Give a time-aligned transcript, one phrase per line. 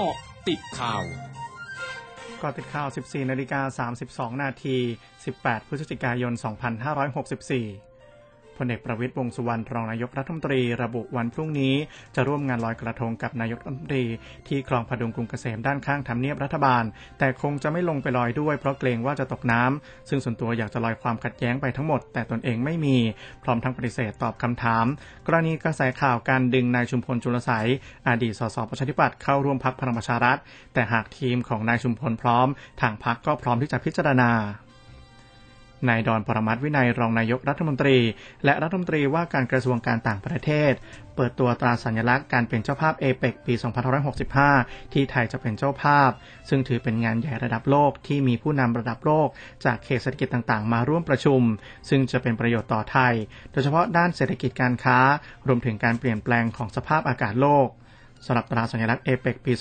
[0.00, 0.18] เกาะ
[0.48, 1.04] ติดข่าว
[2.42, 3.88] กาะติดข่าว 14นาฬิกา
[4.34, 4.76] 32 นาที
[5.22, 6.32] 18 พฤศจิกายน
[7.14, 7.87] 2564
[8.58, 11.74] พลเอกประวิตยวงสุวรรณรองนายกรัฐมนตรีระบุวันพรุ่งนี้
[12.14, 14.04] จะร่วมงานลอยกระทงกับนายกรัฐมนตรี
[14.48, 16.84] ที่คลองพดุงกรุงเกษมด้านข้างทำเนียบรัฐบาล
[17.18, 22.96] แต่คงจะไม่ลงไปลอยด้วยเพราะเกรงว่าจะตกน้ำซึ่งส่วนตัวอยากจะลอยความขัดแย้งไปทั้งหมด แต่ตนเองไม่มี
[23.42, 24.86] พร้อมทั้งปฏิเสธตอบคำถาม
[25.26, 27.50] กรณีกระแสข่าวการดึงนายชุมพลจุลไส
[28.08, 30.38] อดีตสสประชาธิปัตย์เข้าร่วมพักพลังประชารัฐ
[30.74, 32.48] แต่หากทีมของนายชุมพลพร้อม
[32.80, 34.32] ทางพักก็พร้อมที่จะพิจารณา
[35.88, 37.98] นายดอนปรมัตวินัยรองนายกรัฐมนตรี
[38.44, 40.72] และรัฐมนตรีว่าการกระทรวงการต่างประเทศ
[41.16, 43.54] เปิดตัวตราสัญลักษณ์การเป็นเจ้าภาพเอเปกปี
[44.38, 46.10] 2565 ที่ไทยจะเป็นเจ้าภาพ
[46.48, 49.28] ซึ่งถือเป็นงานใหญ่ระดับโลกที่มีผู้นำระดับโลก
[49.64, 51.40] จากเขตเศรษฐกิจต่างๆ มาร่วมประชุม
[51.88, 53.14] ซึ่งจะเป็นประโยชน์ต่อไทย
[53.52, 54.98] โดยเฉพาะด้านเศรษฐกิจการค้า
[55.46, 57.68] รวมถึงการเปลี่ยนแปลงของสภาพอากาศโลก
[58.26, 59.52] สำหรับตราสัญลักษณ์เอเปกปี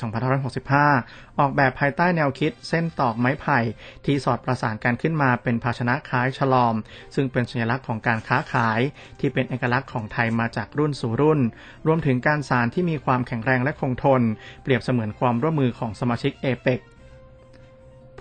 [0.66, 3.60] 2565 ออกแบบภายใต้แนวคิดเส้นตอกไม้ไผ่
[4.06, 6.76] ที่สอดประสานกันขึ้นมาเป็นภาชนะคล้ายฉลอม
[7.16, 8.80] ซึ่งเป็นสัญลักษณ์ของการค้าขาย
[9.20, 11.40] ที่เป็นเอกลักษณ์ของไทยมาจากรุ่นสู่รุ่น
[11.88, 14.22] รวมถึงการสารที่มีความแข็งแรงและคงทน
[14.64, 16.82] เปรียบเสมือนความร่วมมือของสมาชิกเอเปก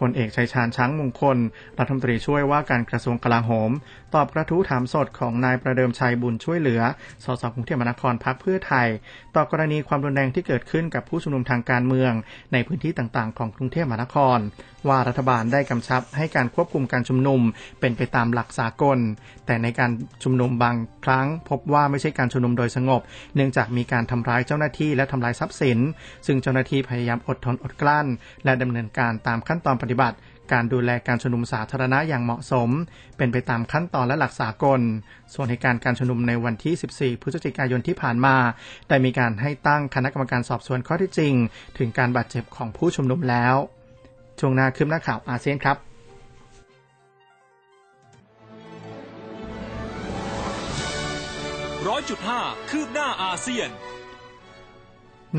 [0.00, 1.38] พลเอกชัยชาญช้างมงคล
[1.78, 3.70] รัฐมนตรีช่วยว่าการกระทรวงกลาโหม
[4.14, 6.80] ตอบกระทู้ถามสดของนายประเดิมชัยบุญช่วยเหลือ
[7.24, 8.88] สสกรุงเทพมหานครพักเพื่อไทย
[9.34, 12.12] ต่อกรณีความรุนแรงที่เกิดขึ้นกับผู้ชุมนุมทางการเมือง
[12.52, 14.38] ในพื้นที่ต่างๆ ของกรุงเทพมหานคร
[14.88, 17.40] ว่ารัฐบาลได้กำชับให้การควบคุมการชุมนุม
[17.80, 18.98] เป็นไปตามหลักสากล
[19.46, 19.90] แต่ในการ
[20.22, 23.00] ชุมนุมบางครั้ง พบว่าไม่ใช่การชุมนุมโดยสงบ
[23.34, 25.78] เนื่องจากมีการทำร้ายเจ้าหน้าที่และทำลายทรัพย์สิน
[26.26, 28.06] ซึ่งเจ้าหน้าที่พยายามอดทนอดกลั้น
[28.44, 30.16] และดำเนินการตามขั้นตอนปฏิบัติ
[30.52, 32.68] การดูแลการชุมนุมสาธารณะอย่างเหมาะสม
[33.16, 34.80] เป็นไปตามขั้นตอนและหลักสากล
[35.34, 38.36] ส่วนเหตุการณ์การชุมนุมในวันที่ 14 พฤศจิกายนที่ผ่านมา
[38.88, 41.34] ได้มีการให้ตั้งคณะกรรมการสอบสวนข้อที่จริง
[41.78, 43.56] ถึงการบาดเจ็บของผู้ชุมนุมแล้ว
[44.40, 45.76] ช่วงหน้าคืบหน้าข่าวอาเซียนครับ
[51.88, 52.40] ร้อยจุดห้า
[52.70, 53.68] คืบหน้าอาเซียน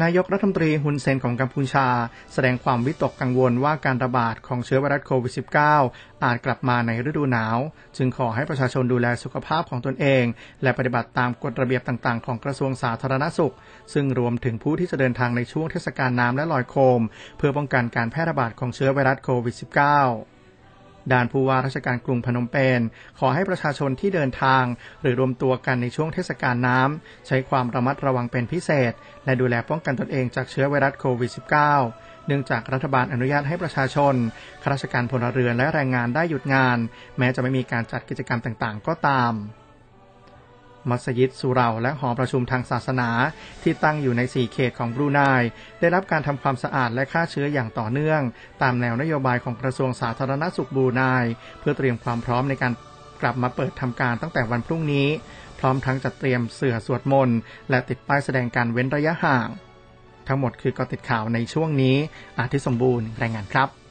[0.03, 1.87] นายกรัฐมนตรีฮุนเซนของกัมพูชา
[2.33, 5.33] แสดงความวิตกกังวลว่าการระบาดของเชื้อไวรัสโควิด
[5.77, 7.57] -19 อาจกลับมาในฤดูหนาว
[7.97, 10.23] จึงขอให้ประชาชนดูแลสุขภาพของตนเอง
[10.63, 13.53] และปฏิบัติตามกฎระเบียบต่างๆ ของกระทรวงสาธารณสุข
[13.93, 17.01] ซึ่งรวมถึงผู้ที่จะเดินทางในช่วงเทศกาลน้ำและลอยโคม
[17.37, 20.36] เพื่อป้องกันการแพร่ระบาดของเชื้อไวรัสโควิด -19
[21.13, 22.81] ด้านผู้ว่าราชการกรุงพนมเปญ
[23.19, 24.63] ขอให้ประชาชนที่เดินทาง
[25.01, 28.93] หรือรวมตัวกันในช่วงเทศกาลน้ำ ใช้ความระมัดระวังเป็นพิเศษ
[29.25, 31.31] และดูแลป้องกันตนเองจากเชื้อไวรัสโควิด
[31.75, 34.15] -19 เนื่องจากรัฐบาลอนุญาตให้ประชาชน
[34.61, 36.77] ข้าราชการพลเรือนและแรงงานได้หยุดงาน
[37.17, 39.33] แม้จะไม่มีการจัดกิจกรรมต่างๆ ก็ตาม
[40.89, 43.09] มัสยิดสุราและหอประชุมทางศาสนา
[43.63, 45.19] ที่ตั้งอยู่ใน 4 เขตของบรูไน
[45.79, 48.21] ได้รับการทำความสะอาดและฆ่าเชื้ออย่างต่อเนื่อง
[48.61, 51.01] ตามแนวนโยบายของกระทรวงสาธารณสุขบรูไน
[51.59, 52.73] เพื่อเตรียมความพร้อมในการ
[53.21, 55.07] กลับมาเปิดทำการตั้งแต่วันพรุ่งนี้
[55.59, 57.37] พร้อมทั้งจัดเตรียมเสื่อสวดมนต์
[57.69, 59.49] และติดป้ายแสดงการเว้นระยะห่าง
[60.27, 61.97] ทั้งหมดคือกอติดข่าวในช่วงนี้
[62.39, 63.86] อาทิสมบูรณ์รายงานครับ